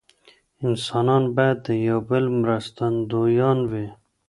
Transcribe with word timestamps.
انسانان 0.67 1.23
باید 1.35 1.57
د 1.67 1.69
یو 1.87 1.99
بل 2.09 2.25
مرستندویان 2.41 3.59
وي. 3.71 3.87